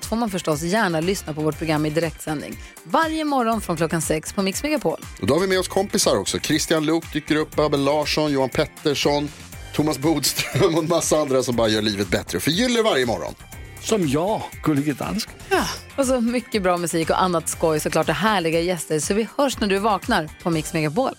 [0.00, 2.56] allt får man förstås gärna lyssna på vårt program i direktsändning.
[2.84, 5.00] Varje morgon från klockan sex på Mix Megapol.
[5.20, 6.38] Och då har vi med oss kompisar också.
[6.38, 9.28] Christian Luuk dyker upp, Abel Larsson, Johan Pettersson,
[9.74, 13.34] Thomas Bodström och en massa andra som bara gör livet bättre och förgyller varje morgon.
[13.80, 15.34] Som jag, Gullige Dansken.
[15.96, 19.00] Och så mycket bra musik och annat skoj såklart och härliga gäster.
[19.00, 21.14] Så vi hörs när du vaknar på Mix Megapol.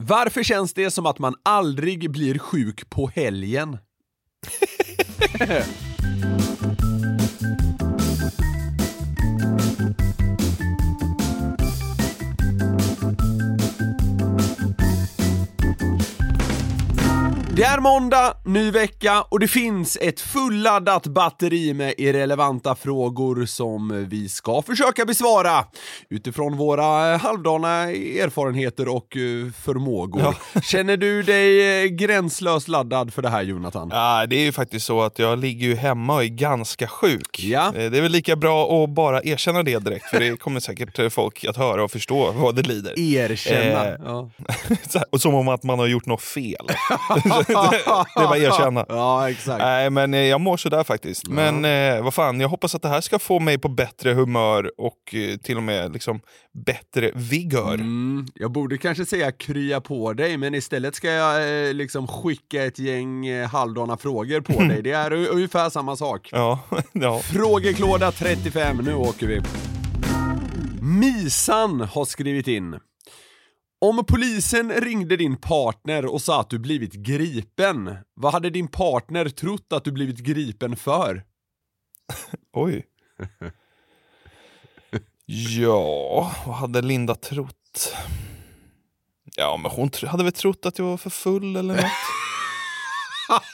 [0.00, 3.78] Varför känns det som att man aldrig blir sjuk på helgen?
[17.58, 24.06] Det är måndag, ny vecka och det finns ett fulladdat batteri med irrelevanta frågor som
[24.08, 25.64] vi ska försöka besvara
[26.10, 30.34] utifrån våra halvdana erfarenheter och eh, förmågor.
[30.62, 33.88] Känner du dig eh, gränslöst laddad för det här Jonathan?
[33.92, 37.40] Ja, det är ju faktiskt så att jag ligger ju hemma och är ganska sjuk.
[37.42, 37.66] Ja.
[37.66, 40.98] Eh, Det är väl lika bra att bara erkänna det direkt, för det kommer säkert
[40.98, 42.98] eh, folk att höra och förstå vad det lider.
[42.98, 43.86] Erkänna.
[43.86, 44.30] Eh, ja.
[45.18, 46.66] Som om att man har gjort något fel.
[47.48, 48.84] det är bara att erkänna.
[48.88, 49.58] ja, exakt.
[49.58, 51.28] Nej, men eh, jag mår sådär faktiskt.
[51.28, 54.70] Men eh, vad fan, jag hoppas att det här ska få mig på bättre humör
[54.78, 56.20] och eh, till och med liksom
[56.66, 57.74] bättre vigör.
[57.74, 62.64] Mm, jag borde kanske säga krya på dig, men istället ska jag eh, liksom skicka
[62.64, 64.82] ett gäng eh, halvdana frågor på dig.
[64.82, 66.30] Det är ungefär samma sak.
[66.38, 66.60] Ja,
[66.92, 67.18] ja.
[67.18, 69.40] Frågeklåda 35, nu åker vi.
[70.80, 72.80] Misan har skrivit in.
[73.80, 79.28] Om polisen ringde din partner och sa att du blivit gripen, vad hade din partner
[79.28, 81.24] trott att du blivit gripen för?
[82.52, 82.86] Oj.
[85.26, 87.94] Ja, vad hade Linda trott?
[89.36, 91.84] Ja, men hon hade väl trott att jag var för full eller något.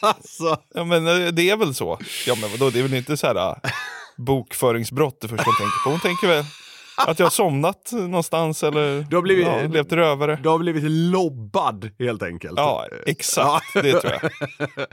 [0.01, 0.63] Alltså.
[0.75, 1.99] Ja, men eh, det är väl så.
[2.27, 3.71] Ja, men vadå, det är väl inte så här äh,
[4.17, 5.91] bokföringsbrott det första hon tänker på.
[5.91, 6.45] Hon tänker väl
[6.97, 10.39] att jag har somnat någonstans eller Du har blivit- ja, levt rövare.
[10.43, 12.55] Du har blivit lobbad helt enkelt.
[12.57, 13.75] Ja, exakt.
[13.75, 14.31] Det tror jag.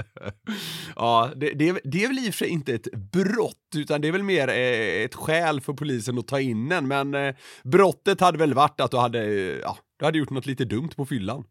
[0.95, 4.01] Ja, det, det, är, det är väl i och för sig inte ett brott, utan
[4.01, 6.88] det är väl mer eh, ett skäl för polisen att ta in en.
[6.88, 10.45] Men eh, brottet hade väl varit att du hade, eh, ja, du hade gjort något
[10.45, 11.44] lite dumt på fyllan.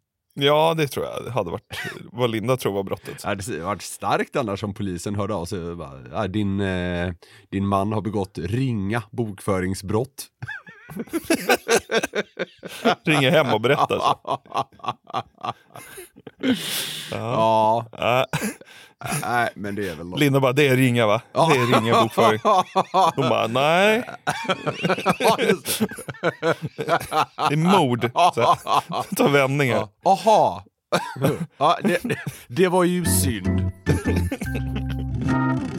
[0.42, 1.24] Ja, det tror jag.
[1.24, 1.80] Det hade varit
[2.12, 3.22] vad Linda tror var brottet.
[3.22, 7.12] Det hade varit starkt annars om polisen hörde av sig bara, din, eh,
[7.50, 10.26] din man har begått ringa bokföringsbrott.
[13.04, 13.98] Ringer hem och berättar.
[13.98, 14.40] Så.
[17.10, 17.86] Ja,
[19.22, 20.20] nej, men det är väl något.
[20.20, 21.22] Linda bara, det är ringa va?
[21.32, 22.40] Det är ringa bokföring.
[23.16, 24.02] Hon bara, nej,
[25.36, 25.56] det.
[27.48, 28.10] det är mord.
[28.34, 29.88] Så här, Ta vändningar.
[30.04, 30.64] Aha.
[31.56, 32.16] Ja, det, det,
[32.48, 33.72] det var ju synd.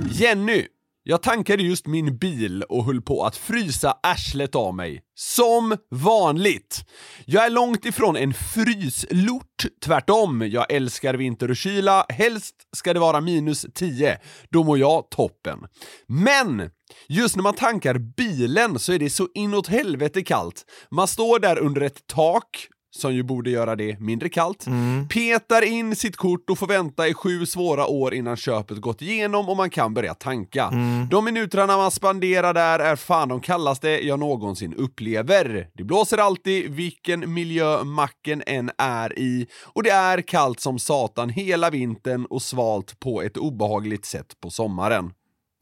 [0.11, 0.67] Jenny,
[1.03, 5.01] jag tankade just min bil och höll på att frysa arslet av mig.
[5.15, 6.85] Som vanligt.
[7.25, 9.65] Jag är långt ifrån en fryslort.
[9.85, 12.05] Tvärtom, jag älskar vinter och kyla.
[12.09, 14.19] Helst ska det vara minus 10.
[14.49, 15.59] Då mår jag toppen.
[16.07, 16.69] Men
[17.07, 20.65] Just när man tankar bilen så är det så inåt helvete kallt.
[20.91, 24.65] Man står där under ett tak, som ju borde göra det mindre kallt,
[25.09, 29.49] petar in sitt kort och får vänta i sju svåra år innan köpet gått igenom
[29.49, 30.71] och man kan börja tanka.
[31.11, 35.67] De minuterna man spenderar där är fan de kallaste jag någonsin upplever.
[35.73, 41.29] Det blåser alltid, vilken miljö macken än är i, och det är kallt som satan
[41.29, 45.13] hela vintern och svalt på ett obehagligt sätt på sommaren.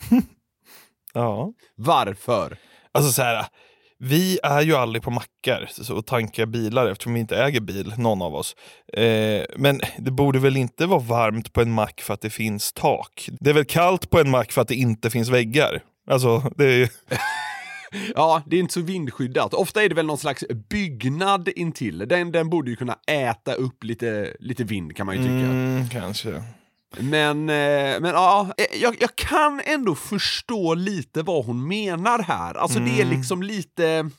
[1.13, 1.53] Ja.
[1.75, 2.57] Varför?
[2.91, 3.45] Alltså så här,
[3.99, 8.21] vi är ju aldrig på mackar och tankar bilar eftersom vi inte äger bil, någon
[8.21, 8.55] av oss.
[8.93, 12.73] Eh, men det borde väl inte vara varmt på en mack för att det finns
[12.73, 13.29] tak?
[13.39, 15.81] Det är väl kallt på en mack för att det inte finns väggar?
[16.09, 16.87] Alltså, det är ju...
[18.15, 19.53] Ja, det är inte så vindskyddat.
[19.53, 21.97] Ofta är det väl någon slags byggnad intill.
[21.97, 25.33] Den, den borde ju kunna äta upp lite, lite vind kan man ju tycka.
[25.33, 26.43] Mm, kanske.
[26.97, 32.53] Men, eh, men ja, eh, jag, jag kan ändå förstå lite vad hon menar här.
[32.53, 34.09] Alltså det är liksom lite,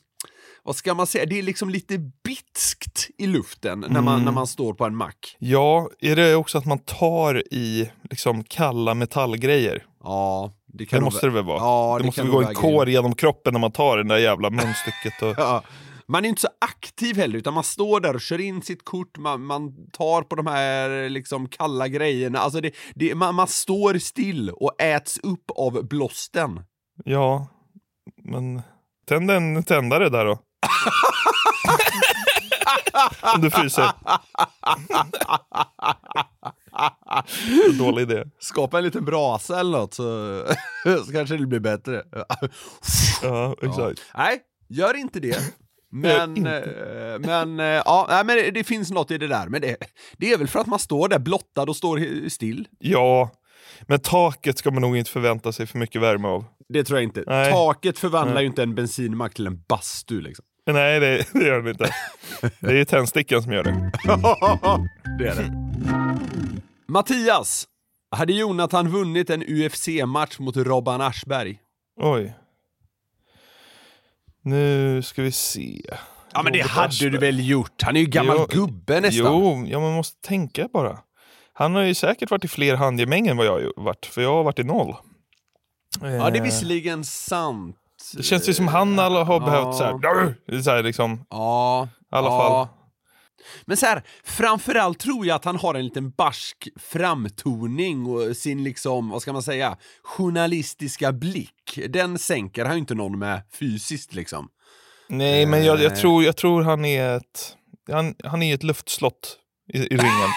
[0.63, 4.47] vad ska man säga, det är liksom lite bitskt i luften när man, när man
[4.47, 5.37] står på en mack.
[5.39, 9.85] Ja, är det också att man tar i liksom kalla metallgrejer?
[10.03, 11.59] Ja, Det, Det nog måste det väl vara?
[11.59, 14.05] Ja, det, det måste kan väl gå en kår genom kroppen när man tar det
[14.05, 15.23] där jävla munstycket.
[15.23, 15.35] Och...
[15.37, 15.63] Ja.
[16.11, 19.19] Man är inte så aktiv heller, utan man står där och kör in sitt kort,
[19.19, 22.39] man, man tar på de här liksom kalla grejerna.
[22.39, 26.65] Alltså det, det, man, man står still och äts upp av blåsten.
[27.05, 27.47] Ja,
[28.25, 28.63] men
[29.07, 30.39] tänd en tändare där då.
[33.35, 33.91] Om du fryser.
[37.79, 38.25] Dålig idé.
[38.39, 40.43] Skapa en liten brasa eller något så,
[41.07, 42.03] så kanske det blir bättre.
[43.23, 44.01] Ja, exakt.
[44.15, 45.60] Nej, gör inte det.
[45.93, 46.63] Men, eh,
[47.19, 49.49] men, eh, ja, men det- det finns något i det där.
[49.49, 49.77] Men det,
[50.17, 52.69] det är väl för att man står där blottad och står still.
[52.79, 53.31] Ja,
[53.87, 56.45] men taket ska man nog inte förvänta sig för mycket värme av.
[56.69, 57.25] Det tror jag inte.
[57.27, 57.53] Nej.
[57.53, 58.43] Taket förvandlar Nej.
[58.43, 60.45] ju inte en bensinmack till en bastu liksom.
[60.71, 61.95] Nej, det, det gör den inte.
[62.61, 63.93] Det är tändstickan som gör det.
[65.19, 65.53] det är det.
[66.89, 67.67] Mattias,
[68.17, 71.59] hade Jonathan vunnit en UFC-match mot Robban Aschberg?
[72.01, 72.35] Oj.
[74.43, 75.81] Nu ska vi se.
[76.33, 77.11] Ja men det Robert hade Aschberg.
[77.11, 77.83] du väl gjort?
[77.83, 79.27] Han är ju gammal Jo, gubbe nästan.
[79.27, 80.99] Jo, ja, man måste tänka bara.
[81.53, 84.33] Han har ju säkert varit i fler handgemäng än vad jag har varit, för jag
[84.33, 84.95] har varit i noll.
[86.01, 87.77] Ja det är Eh, visserligen sant.
[88.17, 89.41] Det känns ju som han alla har Ja.
[89.47, 91.89] behövt så här, så här liksom, Ja.
[92.13, 92.39] i alla ja.
[92.39, 92.80] fall.
[93.65, 98.65] Men så här, framförallt tror jag att han har en liten barsk framtoning och sin
[98.65, 101.79] liksom, vad ska man säga, journalistiska blick.
[101.89, 104.49] Den sänker han ju inte någon med fysiskt liksom.
[105.09, 105.99] Nej, men jag, jag, Eh.
[105.99, 107.57] tror, jag tror han är ett,
[107.93, 109.37] han, han är ett luftslott
[109.73, 110.29] i, i ringen.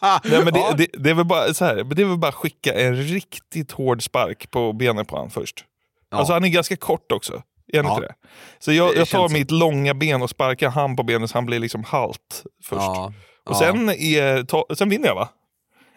[0.24, 0.74] Nej, men det, Ja.
[0.78, 4.02] det, det, är väl bara, så här, det är väl bara skicka en riktigt hård
[4.02, 5.64] spark på benen på han först.
[6.10, 6.16] Ja.
[6.18, 7.42] Alltså han är ganska kort också.
[7.72, 7.94] Är han Ja.
[7.94, 8.14] inte det?
[8.58, 11.46] Så jag, Det jag tar mitt långa ben och sparkar han på benet så han
[11.46, 12.80] blir liksom halt först.
[12.80, 13.12] Ja.
[13.44, 15.28] Och sen, är, ta, sen vinner jag va?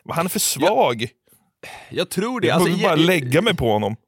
[0.06, 1.08] Men han är för svag.
[1.90, 2.48] Jag tror det.
[2.48, 3.96] jag Alltså, behöver bara jag- lägga mig på honom.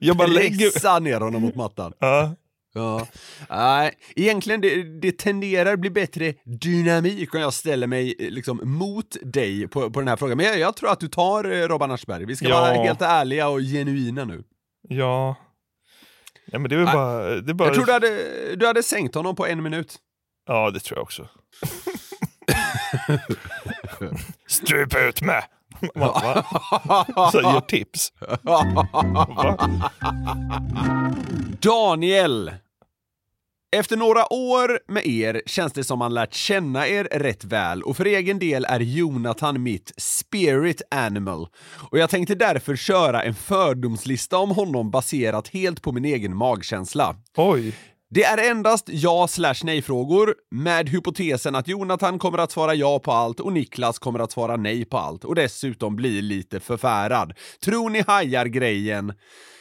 [0.00, 0.70] jag bara lägger...
[0.70, 1.92] Pressa ner honom mot mattan.
[1.98, 2.34] Ja.
[2.74, 3.06] Ja.
[3.50, 9.16] Nej, egentligen det, det tenderar bli bättre dynamik om jag ställer mig eh, liksom mot
[9.22, 10.36] dig på, på den här frågan.
[10.36, 12.24] Men jag, jag tror att du tar eh, Robban Aschberg.
[12.24, 12.60] Vi ska Ja.
[12.60, 14.42] vara helt ärliga och genuina nu.
[14.88, 15.36] Ja.
[16.44, 17.22] ja men det är väl bara...
[17.40, 17.68] Det är bara...
[17.68, 19.98] Jag tror du hade, du hade sänkt honom på en minut.
[20.46, 21.28] Ja, det tror jag också.
[24.46, 25.44] Strup ut med!
[25.94, 26.44] Va?
[26.84, 27.30] Va?
[27.32, 28.12] Så ger tips.
[31.60, 32.52] Daniel!
[33.76, 37.96] Efter några år med er känns det som man lärt känna er rätt väl och
[37.96, 41.48] för egen del är Jonathan mitt spirit animal.
[41.90, 47.16] Och jag tänkte därför köra en fördomslista om honom baserat helt på min egen magkänsla.
[47.36, 47.74] Oj.
[48.10, 53.12] Det är endast ja slash nej-frågor med hypotesen att Jonathan kommer att svara ja på
[53.12, 57.32] allt och Niklas kommer att svara nej på allt och dessutom bli lite förfärad.
[57.64, 59.12] Tror ni hajar grejen?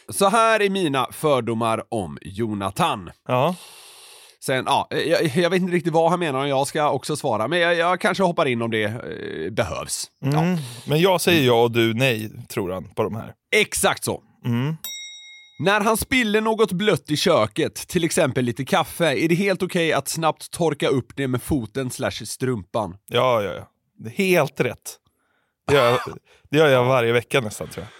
[0.09, 3.09] Så här är mina fördomar om Jonathan.
[3.27, 3.55] Ja.
[4.43, 7.47] Sen, ja, jag, jag vet inte riktigt vad han menar och jag ska också svara,
[7.47, 10.11] men jag, jag kanske hoppar in om det eh, behövs.
[10.19, 10.57] Ja, Mm.
[10.87, 13.33] Men jag säger ja och du nej, tror han, på de här.
[13.55, 14.23] exakt så.
[14.45, 14.75] Mm.
[15.59, 19.93] När han spiller något blött i köket, till exempel lite kaffe, är det helt okej
[19.93, 22.97] att snabbt torka upp det med foten slash strumpan.
[23.07, 24.09] Ja, ja, ja.
[24.09, 24.95] Helt rätt.
[25.67, 25.99] Det gör, jag,
[26.49, 27.91] det gör jag varje vecka nästan, tror jag.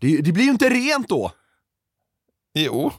[0.00, 1.32] Det, det blir ju inte rent då!
[2.54, 2.92] Jo.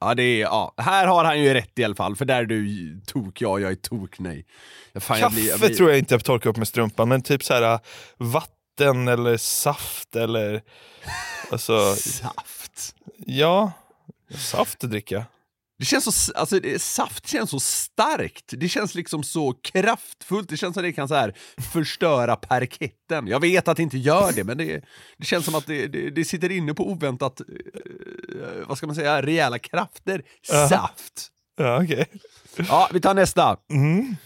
[0.00, 0.14] Ja.
[0.14, 3.00] Det är, ja, här har han ju rätt i alla fall, för där är du
[3.06, 4.46] tok ja, jag är tok nej.
[4.94, 7.22] Fan, jag Kaffe blir- jag blir- tror jag inte jag torkar upp med strumpan, men
[7.22, 7.80] typ så här äh,
[8.16, 10.62] vatten eller saft eller...
[11.52, 12.94] Alltså, Saft.
[13.26, 13.72] ja.
[14.38, 15.24] Saft dricker jag.
[15.78, 20.56] Det känns så, alltså det, saft känns så starkt, det känns liksom så kraftfullt, det
[20.56, 21.34] känns som det kan så här
[21.72, 23.26] förstöra parketten.
[23.26, 24.84] Jag vet att det inte gör det, men det,
[25.16, 27.46] det känns som att det, det, det sitter inne på oväntat, eh,
[28.66, 30.22] vad ska man säga, rejäla krafter.
[30.52, 30.68] Aha.
[30.68, 31.28] Saft.
[31.56, 32.06] Ja, okej.
[32.68, 33.56] Ja, vi tar nästa.
[33.70, 34.16] Mm.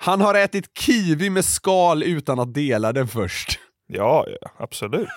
[0.00, 3.58] Han har ätit kiwi med skal utan att dela den först.
[3.86, 5.08] Ja, ja, absolut.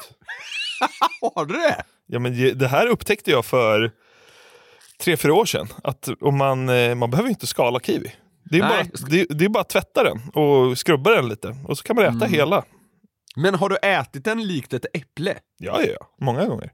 [1.35, 1.83] Har du det?
[2.07, 3.91] Ja, men det här upptäckte jag för
[5.03, 5.67] tre, fyra år sedan.
[5.83, 8.11] Att om man, eh, man behöver inte skala kiwi.
[8.43, 8.69] Det är, Nej.
[9.01, 11.55] bara, det, det är bara att tvätta den och skrubba den lite.
[11.67, 12.31] Och så kan man äta Mm.
[12.31, 12.63] hela.
[13.35, 15.35] Men har du ätit den likt ett äpple?
[15.59, 16.07] Ja, ja.
[16.21, 16.71] Många gånger.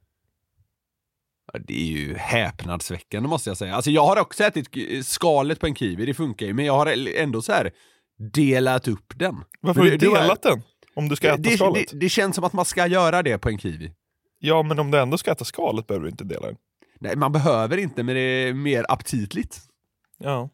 [1.54, 3.76] Ja, Det är ju häpnadsväckande måste jag säga.
[3.76, 4.68] Alltså jag har också ätit
[5.06, 7.72] skalet på en kiwi, det funkar ju, men jag har ändå så här
[8.34, 9.36] delat upp den.
[9.62, 10.62] Varför har du delat den?
[10.96, 11.92] Om du ska äta det, skalet?
[11.92, 13.92] det, det känns som att man ska göra det på en kiwi.
[14.40, 16.56] Ja, men om du ändå ska äta skalet behöver du inte dela den.
[17.00, 19.60] Nej, man behöver inte, men det är mer aptitligt.
[20.24, 20.50] Ja.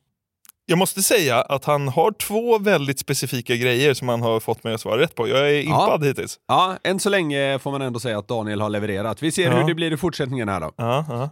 [0.66, 4.74] Jag måste säga att han har två väldigt specifika grejer som han har fått mig
[4.74, 5.28] att svara rätt på.
[5.28, 6.40] Jag är impad hittills.
[6.48, 9.24] Ja, än så länge får man ändå säga att Daniel har levererat.
[9.24, 9.58] Vi ser Ja.
[9.58, 10.72] hur det blir i fortsättningen här då.
[10.78, 11.30] Ja, ja.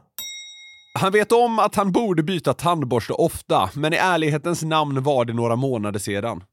[1.00, 5.34] Han vet om att han borde byta tandborste ofta, men i ärlighetens namn var det
[5.34, 6.44] några månader sedan.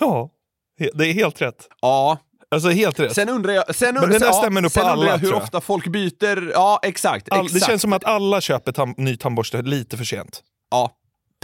[0.00, 0.30] ja,
[0.94, 1.68] det är helt rätt.
[1.82, 2.18] Ja,
[2.54, 3.14] Alltså helt rätt.
[3.14, 3.74] sen undrar jag...
[3.74, 5.42] Sen, Men det där stämmer nog på undrar alla, jag hur jag.
[5.42, 6.50] ofta folk byter...
[6.52, 7.32] Ja, exakt.
[7.32, 7.60] All, exakt.
[7.60, 10.42] det känns som att alla köper tam- ny tandborste lite för sent.
[10.70, 10.90] Ja,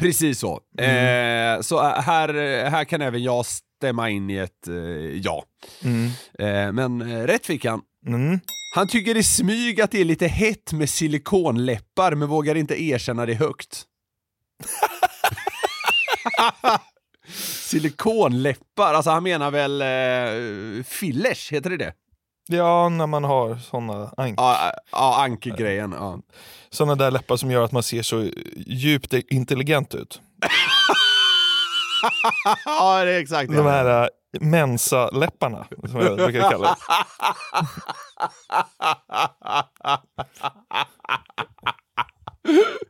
[0.01, 0.61] precis så.
[0.79, 1.55] Mm.
[1.57, 2.29] Eh, så eh, här,
[2.71, 4.75] här kan även jag stämma in i ett eh,
[5.23, 5.45] ja.
[6.39, 7.81] Eh, men eh, rätt fick han.
[8.07, 8.41] Mm.
[8.75, 13.27] Han tycker i smyg att det är lite hett med silikonläppar men vågar inte erkänna
[13.27, 13.83] det högt.
[17.71, 21.93] Silikonläppar, alltså han menar väl eh, fillers, heter det det?
[22.49, 25.93] Ja, när man har såna, ank- Ja, ja ankergrejen.
[25.99, 26.19] Ja.
[26.71, 30.21] såna där läppar som gör att man ser så djupt intelligent ut.
[32.65, 34.09] ja, det är exakt De här äh,
[34.41, 36.77] Mensa-läpparna, som jag brukar kalla det.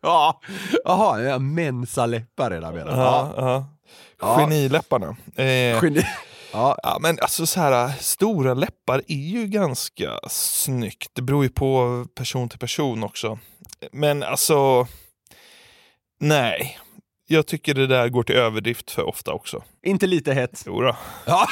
[0.02, 0.40] Ja,
[0.85, 3.67] jaha, ja, mensaläppar det menar Ja,
[4.21, 4.38] ja.
[4.40, 5.17] Geniläpparna.
[5.37, 6.07] Eh, Geni.
[6.52, 11.11] Ja, ja, men alltså så här, stora läppar är ju ganska snyggt.
[11.12, 13.38] Det beror ju på person till person också.
[13.93, 14.87] Men alltså,
[16.21, 16.79] nej.
[17.33, 19.63] Jag tycker det där går till överdrift för ofta också.
[19.87, 20.63] inte lite hett.
[20.67, 20.97] Jodå.
[21.27, 21.49] Ja.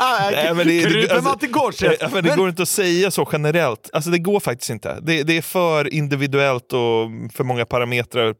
[0.32, 1.96] Nej, men det, Kryper alltså, man till korset?
[2.00, 3.90] Ja, men det går inte att säga så generellt.
[3.92, 5.00] Alltså det går faktiskt inte.
[5.02, 8.34] Det, det är för individuellt och för många parametrar,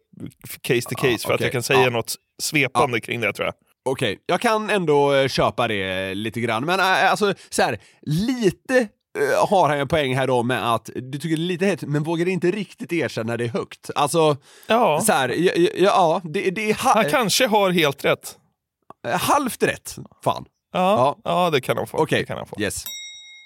[0.60, 1.90] case to case, för att jag kan säga Ja.
[1.90, 3.54] något svepande kring det tror jag.
[3.86, 8.78] Okej, jag kan ändå eh, köpa det lite grann, men äh, alltså så här, lite
[8.78, 8.86] eh,
[9.48, 12.02] har han en poäng här då med att du tycker det är lite hett, men
[12.02, 13.90] vågar inte riktigt erkänna det högt.
[13.94, 18.04] Alltså, Ja, så här, ja, ja, ja det, det är ha, han kanske har helt
[18.04, 18.36] rätt.
[19.08, 19.96] eh, halvt rätt.
[20.24, 20.44] Fan.
[20.72, 21.50] Ja, ja.
[21.50, 21.98] det kan han få.
[21.98, 22.60] Okej, han få.
[22.60, 22.84] yes.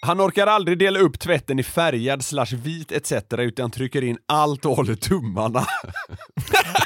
[0.07, 3.13] Han orkar aldrig dela upp tvätten i färgad slash vit etc.
[3.39, 5.67] utan trycker in allt och håller tummarna.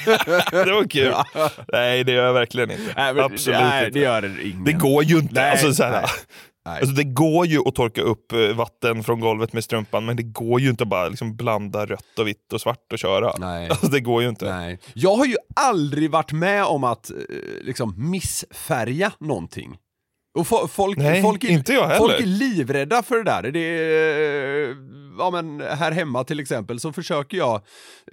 [0.50, 1.14] Det var kul.
[1.72, 2.92] Nej, det gör jag verkligen inte.
[2.96, 3.98] Nej, men- Absolut nej, inte.
[3.98, 4.64] det gör det ingen.
[4.64, 5.34] Det går ju inte.
[5.34, 6.10] Nej, alltså, så här,
[6.66, 6.80] nej.
[6.80, 10.22] Alltså, det går ju att torka upp eh, vatten från golvet med strumpan, men det
[10.22, 13.32] går ju inte att bara liksom blanda rött och vitt och svart och köra.
[13.38, 13.68] Nej.
[13.68, 14.54] Alltså, det går ju inte.
[14.58, 14.78] Nej.
[14.94, 17.16] Jag har ju aldrig varit med om att eh,
[17.62, 19.76] liksom missfärga någonting.
[20.38, 21.98] Och fo- folk, Nej, folk, är, inte jag heller.
[21.98, 23.42] folk är livrädda för det där.
[23.50, 24.76] Det är, eh,
[25.18, 27.54] ja, men här hemma till exempel så försöker jag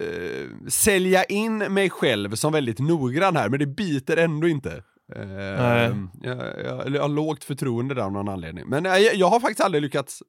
[0.00, 4.82] eh, sälja in mig själv som väldigt noggrann här, men det biter ändå inte.
[5.16, 8.64] Eh, jag, jag, jag har lågt förtroende där av någon anledning.
[8.66, 10.22] Men jag, jag har faktiskt aldrig lyckats,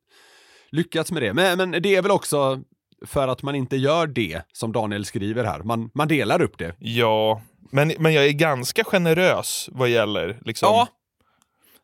[0.69, 1.33] lyckats med det.
[1.33, 2.61] Men, men det är väl också
[3.05, 5.59] för att man inte gör det som Daniel skriver här.
[5.59, 6.75] Man, man delar upp det.
[6.79, 10.67] Ja, men, men jag är ganska generös vad gäller liksom...
[10.67, 10.87] Ja.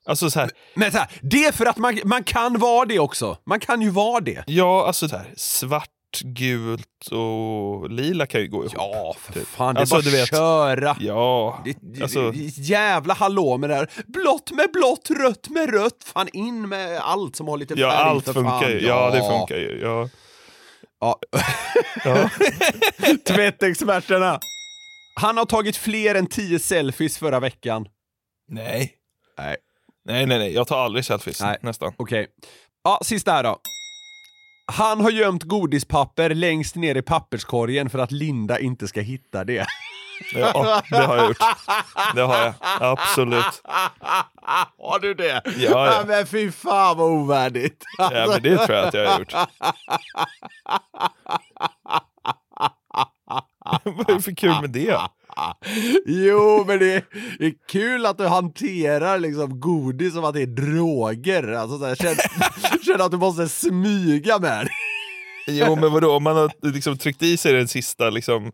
[0.05, 2.99] Alltså så här, Men så här, det är för att man, man kan vara det
[2.99, 3.37] också.
[3.45, 4.43] Man kan ju vara det.
[4.47, 5.89] ja, alltså så här, svart,
[6.23, 8.73] gult och lila kan ju gå ihop.
[8.75, 9.47] Ja, för Typ.
[9.47, 9.75] fan.
[9.75, 10.97] Det är Alltså, bara du vet- köra.
[10.99, 13.89] Ja, Det, det, alltså, jävla hallå med det här.
[14.07, 16.03] Blått med blått, rött med rött.
[16.13, 18.71] Fan in med allt som har lite färg ja allt för funkar fan.
[18.71, 18.79] ju.
[18.87, 19.79] Ja, det funkar ju.
[19.81, 20.09] Ja.
[20.99, 21.19] Ja.
[22.05, 22.29] Ja.
[23.27, 24.39] Tvättexperterna.
[25.19, 27.85] Han har tagit fler än tio selfies förra veckan.
[28.51, 28.93] Nej.
[29.37, 29.55] Nej.
[30.05, 30.53] Nej, nej, nej.
[30.53, 31.41] Jag tar aldrig selfies.
[31.41, 31.57] Nej.
[31.61, 31.93] Nästan.
[31.97, 32.27] Okej.
[32.83, 33.59] Ja, sista här då.
[34.71, 39.67] Han har gömt godispapper längst ner i papperskorgen för att Linda inte ska hitta det.
[40.35, 41.37] Ja, det har jag gjort.
[42.15, 42.53] Det har jag.
[42.79, 43.61] Absolut.
[44.77, 45.41] Har du det?
[45.45, 46.03] Ja, ja.
[46.07, 47.83] Men fy fan vad ovärdigt.
[47.97, 49.33] Ja, men det tror jag att jag har gjort.
[53.83, 54.97] Vad är det för kul med det?
[56.05, 57.03] Jo, men det är,
[57.39, 61.51] det är kul att du hanterar liksom godis som att det är droger.
[61.51, 62.15] Alltså, så här, känn,
[62.85, 64.71] känn att du måste smyga med det.
[65.49, 68.51] Jo men vadå, om man har liksom tryckt i sig den sista liksom,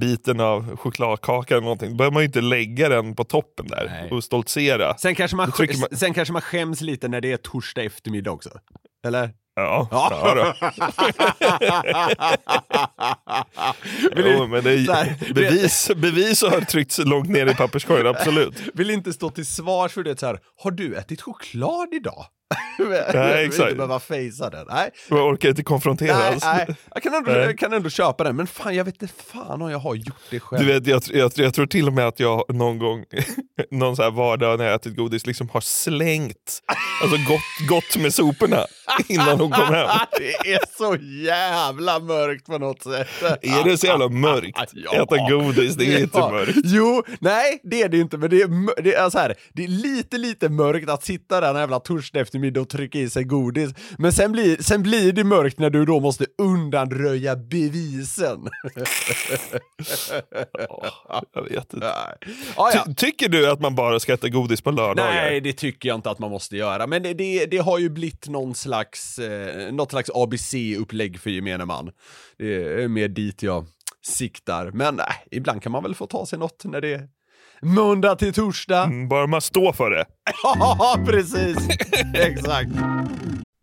[0.00, 3.86] biten av chokladkakan eller någonting, då behöver man ju inte lägga den på toppen där
[4.00, 4.10] Nej.
[4.10, 4.96] och stoltsera.
[4.98, 8.50] Sen kanske, man, man- sen kanske man skäms lite när det är torsdag eftermiddag också.
[9.06, 9.30] Eller?
[9.58, 10.34] Ja, Ja.
[10.34, 10.54] då.
[14.16, 18.54] Jo, men det är bevis, bevis har tryckts långt ner i papperskorgen, absolut.
[18.74, 20.38] Vill inte stå till svars för det så här.
[20.62, 22.26] har du ätit choklad idag?
[23.14, 23.62] Nej, exakt.
[23.62, 24.66] Inte behöva fejsa den.
[24.68, 26.66] Nej, Jag orkar inte konfrontera nej, nej.
[26.94, 27.56] Jag kan ändå, Nej.
[27.56, 30.40] kan ändå köpa den, men fan jag vet inte fan om jag har gjort det
[30.40, 30.62] själv.
[30.66, 33.04] Du vet, jag, jag, jag tror till och med att jag någon gång,
[33.70, 36.62] någon så här vardag när jag ätit godis, liksom har slängt,
[37.02, 38.66] alltså gått, gått med soporna
[39.08, 39.88] innan hon kom hem.
[40.18, 43.08] det är så jävla mörkt på något sätt.
[43.42, 44.70] Är det så jävla mörkt?
[44.72, 45.02] Ja.
[45.02, 46.30] Äta godis, det är inte Ja.
[46.30, 46.58] mörkt.
[46.64, 49.68] Jo, nej det är det inte, men det är, det är så här, det är
[49.68, 53.70] lite, lite mörkt att sitta där en jävla torsdag eftermiddag och trycka i sig godis.
[53.98, 58.40] Men sen blir, sen blir det mörkt när du då måste undanröja bevisen.
[61.34, 61.92] Jag vet inte.
[62.56, 62.84] Ah, ja.
[62.86, 65.12] Ty, tycker du att man bara ska äta godis på lördagar?
[65.12, 66.86] Nej, det tycker jag inte att man måste göra.
[66.86, 71.90] Men det, det, har ju blivit någon slags, eh, något slags ABC-upplägg för gemene man.
[72.38, 73.66] Det är mer dit jag
[74.06, 74.70] siktar.
[74.70, 77.08] Men nej, ibland kan man väl få ta sig något när det
[77.62, 78.82] måndag till torsdag.
[78.82, 80.04] Mm, Bara man står för det.
[80.42, 81.56] Ja, precis!
[82.14, 82.68] Exakt.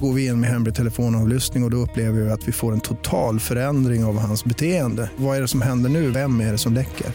[0.00, 2.80] Går vi in med hemlig telefonavlyssning och, och då upplever vi att vi får en
[2.80, 5.10] total förändring av hans beteende.
[5.16, 6.10] Vad är det som händer nu?
[6.10, 7.06] Vem är det som läcker?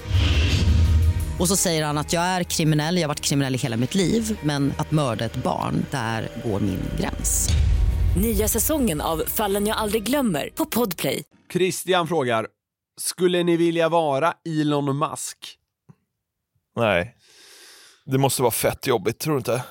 [1.40, 3.96] Och så säger han att jag är kriminell, jag har varit kriminell i hela mitt
[3.96, 7.50] liv men att mörda ett barn, där går min gräns.
[8.22, 11.24] Nya säsongen av Fallen jag aldrig glömmer på Podplay.
[11.54, 12.48] Christian frågar,
[13.02, 15.38] skulle ni vilja vara Elon Musk?
[16.76, 17.16] Nej.
[18.06, 19.64] Det måste vara fett jobbigt, tror du inte?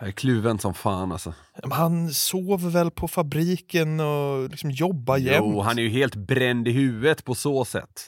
[0.00, 1.34] Jag är kluven som fan alltså.
[1.62, 5.46] Men Han sover väl på fabriken och liksom jobbar jämt?
[5.46, 8.06] Jo, han är ju helt bränd i huvudet på så sätt.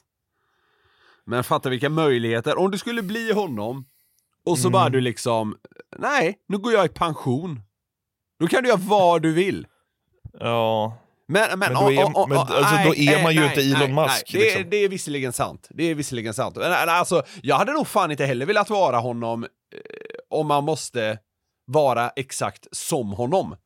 [1.26, 2.58] Men fatta vilka möjligheter.
[2.58, 3.84] Om du skulle bli honom
[4.44, 4.72] och så Mm.
[4.72, 5.56] bara du liksom,
[5.98, 7.60] nej, nu går jag i pension.
[8.40, 9.66] Då kan du göra vad du vill.
[10.40, 10.98] Ja.
[11.28, 14.38] Men, men, Men då är- men alltså, då är man ju inte Elon Musk, Det,
[14.38, 14.70] liksom.
[14.70, 15.68] det är visserligen sant.
[15.70, 16.56] Det är visserligen sant.
[16.56, 19.48] Men, alltså, jag hade nog fan inte heller velat vara honom eh,
[20.30, 21.18] om man måste
[21.70, 23.56] vara exakt som honom.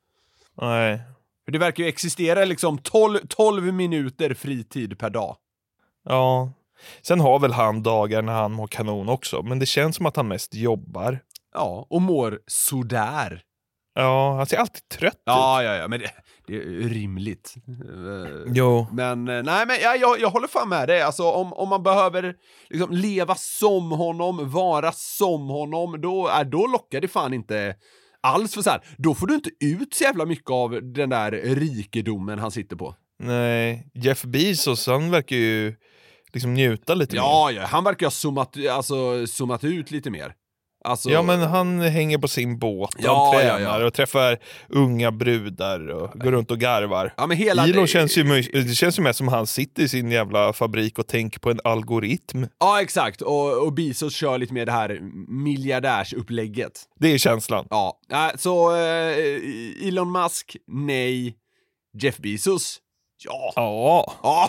[0.61, 1.03] Nej.
[1.45, 5.37] För det verkar ju existera liksom 12, 12 minuter fritid per dag.
[6.05, 6.53] Ja.
[7.03, 10.17] Sen har väl han dagar när han mår kanon också, men det känns som att
[10.17, 11.19] han mest jobbar.
[11.55, 13.43] Ja, och mår sådär.
[13.95, 16.11] Ja, han ser alltid trött Ja, ja, ja, men det,
[16.47, 17.55] det är rimligt.
[17.69, 18.87] Eh, Jo.
[18.93, 21.03] Men eh, nej, men jag, jag, jag håller fan med dig.
[21.03, 22.35] Alltså om, om man behöver
[22.71, 27.75] liksom leva som honom, vara som honom, då, äh, då lockar det fan inte
[28.21, 28.85] alls för så här.
[28.99, 32.95] Då får du inte ut så jävla mycket av den där rikedomen han sitter på.
[33.19, 35.75] Nej, Jeff Bezos, han verkar ju
[36.33, 37.23] liksom njuta lite mer.
[37.23, 40.35] Ja, ja, han verkar ha zoomat, alltså, zoomat ut lite mer.
[40.85, 43.87] Alltså, Ja men han hänger på sin båt Ja, han ja, tränar ja.
[43.87, 47.15] och träffar unga brudar och går runt och garvar.
[47.17, 50.11] Ja, men hela- Elon känns ju, det känns ju mest som han sitter i sin
[50.11, 52.45] jävla fabrik och tänker på en algoritm.
[52.61, 53.21] Ja, exakt.
[53.23, 56.83] Och, och Bezos kör lite mer det här miljardärsupplägget.
[57.01, 57.67] Det är känslan.
[57.71, 61.35] Ja, äh, så eh, Elon Musk, nej.
[61.99, 62.79] Jeff Bezos,
[63.25, 63.53] ja.
[63.57, 64.49] Ja, Ja,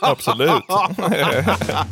[0.00, 0.50] absolut.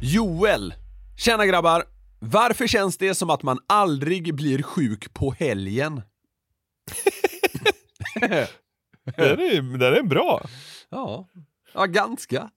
[0.00, 0.74] Joel.
[1.18, 1.84] Tjena grabbar.
[2.26, 6.02] Varför känns det som att man aldrig blir sjuk på helgen?
[9.16, 10.46] den, är, den är bra.
[10.90, 11.28] Ja,
[11.74, 12.50] ja ganska.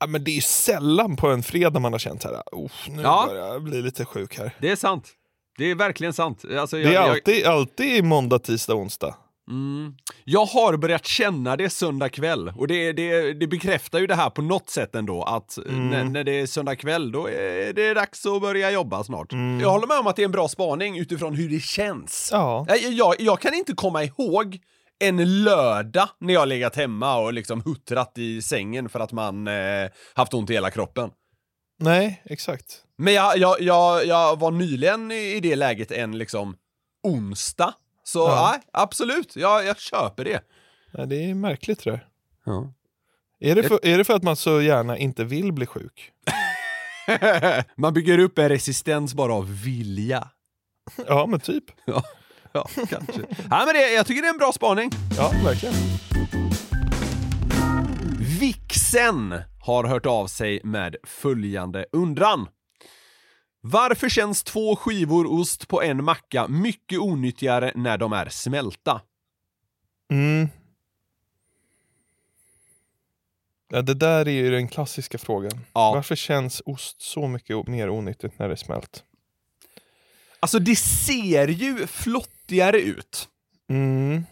[0.00, 2.42] Ja, men det är ju sällan på en fredag man har känt så här,
[2.90, 3.24] nu Ja.
[3.28, 4.54] börjar jag bli lite sjuk här.
[4.60, 5.12] Det är sant.
[5.58, 6.44] Det är verkligen sant.
[6.58, 9.14] Alltså, Det jag, är jag, alltid, alltid måndag, tisdag, onsdag.
[9.48, 14.14] Mm, jag har börjat känna det söndag kväll och det, det, det bekräftar ju det
[14.14, 15.90] här på något sätt ändå att Mm.
[15.90, 19.32] när, när det är söndag kväll då är det dags att börja jobba snart.
[19.32, 19.60] Mm.
[19.60, 22.28] Jag håller med om att det är en bra spaning utifrån hur det känns.
[22.32, 22.66] Ja.
[22.68, 24.58] Jag, jag, jag kan inte komma ihåg
[24.98, 29.88] en lördag när jag legat hemma och liksom huttrat i sängen för att man eh,
[30.14, 31.10] haft ont i hela kroppen.
[31.80, 32.82] Nej, exakt.
[32.98, 36.56] Men jag, jag, jag, jag var nyligen i det läget en liksom
[37.02, 37.74] onsdag.
[38.06, 38.50] Så Ja.
[38.52, 40.40] nej, absolut, jag, jag köper det.
[40.92, 42.06] Ja, det är märkligt det där.
[42.44, 42.72] Ja.
[43.40, 46.12] Är det, för, är det för att man så gärna inte vill bli sjuk?
[47.76, 50.28] Man bygger upp en resistens bara av vilja.
[51.06, 51.64] Ja, men typ.
[51.84, 52.02] Ja,
[52.52, 53.20] ja kanske.
[53.50, 54.90] Nej, men det, jag tycker det är en bra spaning.
[55.16, 55.74] Ja, verkligen.
[58.40, 62.48] Vixen har hört av sig med följande undran.
[63.70, 69.00] Varför känns två skivor ost på en macka mycket onyttigare när de är smälta?
[70.10, 70.48] Mm.
[73.68, 75.60] Ja, det där är ju den klassiska frågan.
[75.72, 75.92] Ja.
[75.94, 79.04] Varför känns ost så mycket mer onyttigt när det är smält?
[80.40, 83.28] Alltså det ser ju flottigare ut.
[83.68, 84.24] Mm.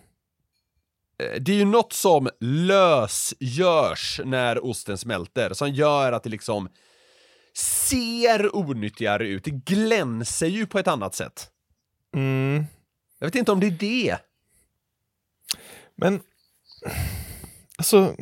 [1.18, 6.68] Eh, Det är ju något som lösgörs när osten smälter, som gör att det liksom
[7.84, 9.44] ser onyttigare ut.
[9.44, 11.50] Det glänser ju på ett annat sätt.
[12.14, 12.64] Mm.
[13.18, 14.18] Jag vet inte om det är det.
[15.94, 16.22] Men,
[17.78, 18.16] alltså...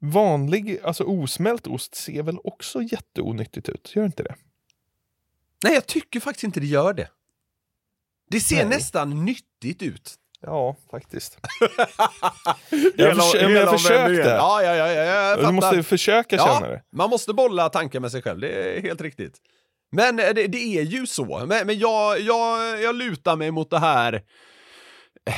[0.00, 3.92] Vanlig, alltså osmält ost ser väl också jätteonyttigt ut?
[3.96, 4.34] Gör inte det?
[5.64, 7.10] Nej, jag tycker faktiskt inte det gör det.
[8.30, 8.68] Det ser Nej.
[8.68, 10.18] nästan nyttigt ut.
[10.42, 11.38] Ja, faktiskt.
[12.70, 13.78] Hela- jag, förs- hela jag omvändningen.
[13.78, 14.28] försökte.
[14.30, 16.82] Ja, ja, ja, ja, jag du måste försöka Ja, känna det.
[16.92, 19.36] Man måste bolla tankar med sig själv, det är helt riktigt.
[19.92, 21.46] Men eh, det, det är ju så.
[21.46, 24.14] Men, men jag, jag, jag lutar mig mot det här
[25.26, 25.34] eh,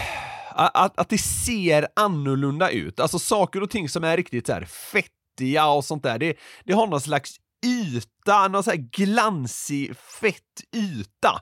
[0.50, 3.00] att, att det ser annorlunda ut.
[3.00, 6.72] Alltså saker och ting som är riktigt så här fettiga och sånt där, det, det
[6.72, 7.36] har någon slags
[7.66, 11.40] yta, någon så här glansig, fett yta.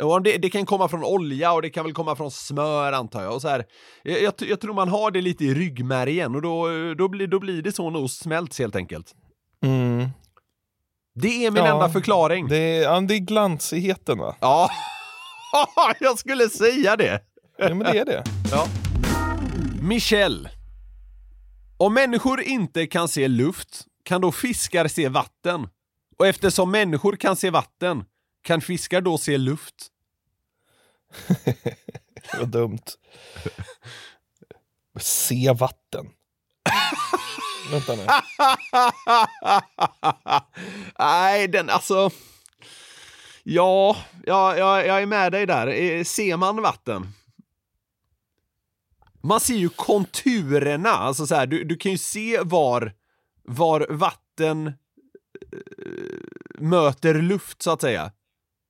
[0.00, 3.22] Och det, det kan komma från olja och det kan väl komma från smör antar
[3.22, 3.34] jag.
[3.34, 3.64] Och så här,
[4.02, 7.40] jag, jag, jag tror man har det lite i ryggmärgen och då, då, blir, då
[7.40, 9.14] blir det så när ost smälts helt enkelt.
[9.64, 10.08] Mm.
[11.14, 12.48] Det är min Ja, enda förklaring.
[12.48, 14.36] Det är, ja, det är glansigheten va?
[14.40, 14.70] Ja,
[16.00, 17.20] jag skulle säga det.
[17.58, 18.24] Ja, men det är det.
[18.50, 18.66] Ja.
[19.82, 20.48] Michel.
[21.78, 25.68] Om människor inte kan se luft, kan då fiskar se vatten?
[26.18, 28.04] Och eftersom människor kan se vatten,
[28.44, 29.74] kan fiskar då se luft?
[32.38, 32.82] Vad dumt.
[35.00, 36.10] Se vatten.
[37.70, 38.06] Vänta nu.
[40.98, 42.10] Nej, den alltså...
[43.42, 45.66] Ja, ja, ja, jag är med dig där.
[45.66, 47.12] Eh, Ser man vatten?
[49.22, 52.92] Man ser ju konturerna, alltså så här, du, du kan ju se var,
[53.42, 54.72] var vatten eh,
[56.58, 58.12] möter luft så att säga.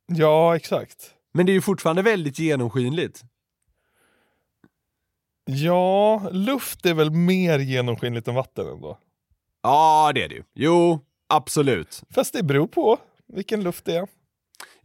[0.06, 1.14] Ja, exakt.
[1.32, 3.22] Men det är ju fortfarande väldigt genomskinligt.
[5.44, 8.98] Ja, luft är väl mer genomskinligt än vatten ändå.
[9.62, 10.42] Ja, det är det ju.
[10.54, 12.02] Jo, absolut.
[12.10, 14.08] Fast det beror på vilken luft det är.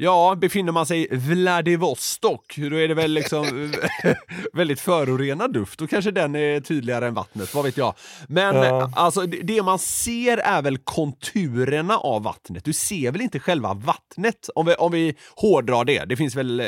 [0.01, 3.71] Ja, befinner man sig i Vladivostok, då är det väl liksom
[4.53, 5.79] väldigt förorenad luft.
[5.79, 7.95] Då kanske den är tydligare än vattnet, vad vet jag.
[8.27, 8.91] Men Ja.
[8.95, 12.65] alltså, det, man ser är väl konturerna av vattnet.
[12.65, 14.49] Du ser väl inte själva vattnet?
[14.55, 16.05] Om vi, om vi hårdrar det.
[16.05, 16.65] Det finns väl eh,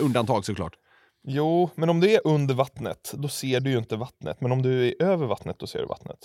[0.00, 0.72] undantag såklart.
[1.28, 4.40] Jo, men om du är under vattnet, då ser du ju inte vattnet.
[4.40, 6.18] Men om du är över vattnet, då ser du vattnet.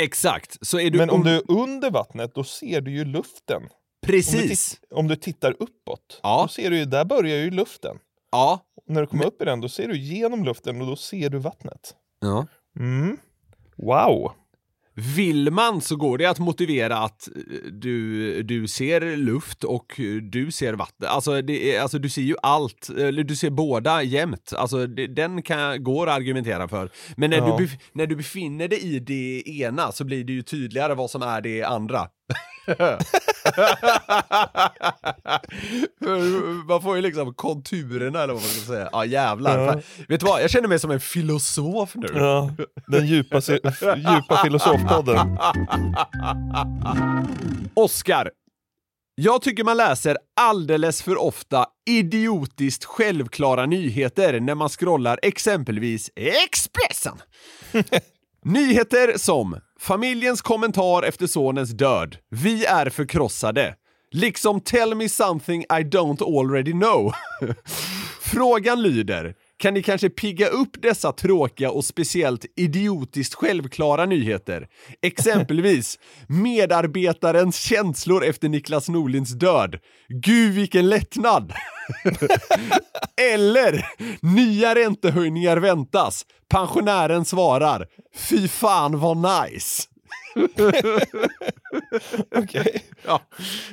[0.00, 0.98] Exakt, så är du...
[0.98, 3.62] men om du är under vattnet, då ser du ju luften.
[4.02, 4.80] Om du, Precis.
[4.90, 6.42] om du tittar uppåt, Ja.
[6.42, 7.96] då ser du ju, där börjar ju luften.
[8.32, 8.60] Ja.
[8.76, 11.30] Och när du kommer upp i den, då ser du genom luften och då ser
[11.30, 11.94] du vattnet.
[12.20, 12.46] ja.
[12.78, 13.16] Mm.
[13.76, 14.32] Wow!
[15.16, 20.50] Vill man så går det att motivera att eh, du, du ser luft och du
[20.50, 21.08] ser vatten.
[21.08, 24.52] Alltså, det alltså du ser ju allt, eller du ser båda jämt.
[24.56, 26.90] Alltså det, den kan, går att argumentera för.
[27.16, 27.56] Men när, Ja.
[27.58, 31.22] du, när du befinner dig i det ena så blir det ju tydligare vad som
[31.22, 32.08] är det andra.
[36.68, 38.88] man får ju liksom konturerna eller vad man ska säga.
[38.92, 39.58] Ja jävlar.
[39.58, 39.80] Ja.
[40.08, 42.08] Vet du vad, jag känner mig som en filosof nu.
[42.14, 42.54] Ja,
[42.86, 43.40] den djupa,
[43.96, 45.38] djupa filosofpodden.
[47.74, 48.30] Oscar.
[49.14, 57.18] Jag tycker man läser alldeles för ofta idiotiskt självklara nyheter när man scrollar exempelvis Expressen.
[58.44, 62.16] Nyheter som Familjens kommentar efter sonens död.
[62.30, 63.74] Vi är förkrossade.
[64.10, 67.12] Liksom tell me something I don't already know.
[68.20, 74.68] Frågan lyder, kan ni kanske pigga upp dessa tråkiga och speciellt idiotiskt självklara nyheter?
[75.02, 79.78] Exempelvis medarbetarens känslor efter Niklas Norlins död.
[80.08, 81.52] Gud vilken lättnad!
[83.32, 83.86] Eller
[84.34, 86.26] nya räntehöjningar väntas.
[86.48, 89.82] Pensionären svarar, fy fan vad nice.
[92.36, 92.84] Okej.
[93.06, 93.20] Ja,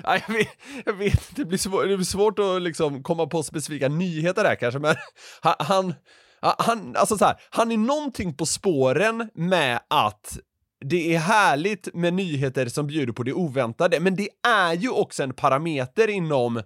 [0.04, 0.48] Nej, jag, vet,
[0.86, 4.44] jag vet inte, det blir, svår, det blir svårt att liksom komma på specifika nyheter
[4.44, 4.96] där kanske, men
[5.60, 5.94] han,
[6.42, 10.38] han, alltså så här, han är någonting på spåren med att
[10.86, 15.24] det är härligt med nyheter som bjuder på det oväntade, men det är ju också
[15.24, 16.64] en parameter inom eh,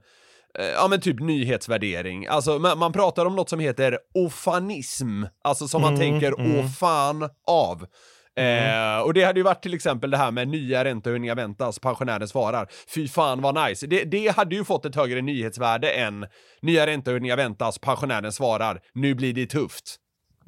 [0.76, 5.82] Ja men typ nyhetsvärdering, alltså man, man pratar om något som heter ofanism, alltså som
[5.82, 6.66] man Mm, tänker mm.
[6.66, 7.86] å fan av.
[8.36, 12.28] Eh, och det hade ju varit till exempel det här med nya räntehöjningar väntas, pensionären
[12.28, 12.68] svarar.
[12.88, 13.88] Fy fan vad nice.
[13.88, 16.26] Det, det hade ju fått ett högre nyhetsvärde än
[16.62, 18.82] nya räntehöjningar väntas, pensionären svarar.
[18.94, 19.96] Nu blir det tufft.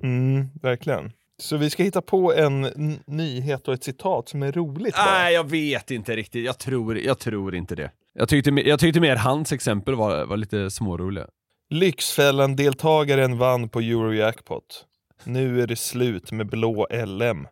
[0.04, 1.12] Mm, verkligen.
[1.38, 2.62] Så vi ska hitta på en
[3.08, 5.06] nyhet och ett citat som är roligt bara.
[5.06, 6.46] Nej, jag vet inte riktigt.
[6.46, 7.92] Jag tror, jag tror inte det.
[8.14, 11.28] Jag tyckte, jag tyckte mer hans exempel var, var lite småroliga.
[11.70, 14.86] Lyxfällan-deltagaren vann på Eurojackpot.
[15.24, 17.48] Nu är det slut med blå LM.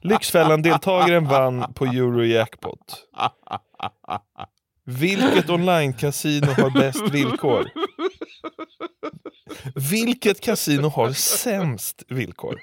[0.00, 3.06] Lyxfällan-deltagaren vann på Eurojackpot.
[4.84, 7.70] Vilket online-casino har bäst villkor?
[9.90, 12.60] Vilket kasino har sämst villkor?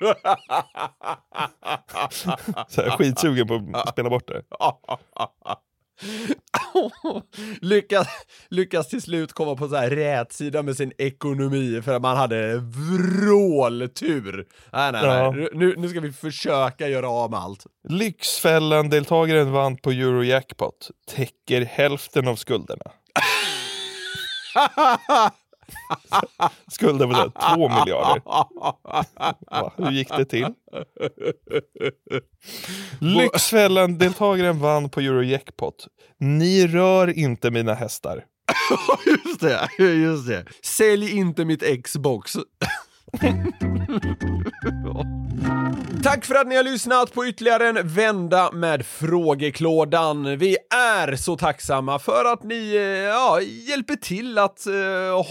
[2.67, 4.43] Så här, skitsugen på att spela bort det.
[7.61, 8.07] lyckas,
[8.49, 12.17] lyckas till slut komma på så här rätt sida med sin ekonomi för att man
[12.17, 14.47] hade vråltur.
[14.71, 15.31] Nej, nej, Ja.
[15.31, 15.49] nej.
[15.53, 17.65] Nu, nu ska vi försöka göra av med allt.
[17.89, 20.89] Lyxfällan-deltagaren vann på Eurojackpot.
[21.15, 22.91] Täcker hälften av skulderna.
[26.67, 28.21] Skulden så här, två miljarder.
[28.25, 30.47] Va, hur gick det till?
[32.99, 35.87] Lyxfällan-deltagaren vann på Eurojackpot.
[36.17, 38.25] Ni rör inte mina hästar.
[39.05, 40.45] just det, just det.
[40.63, 42.37] Sälj inte mitt Xbox.
[46.03, 50.37] Tack för att ni har lyssnat på ytterligare en vända med frågeklådan.
[50.37, 50.57] Vi
[50.97, 54.73] är så tacksamma för att ni eh, ja, hjälper till att eh,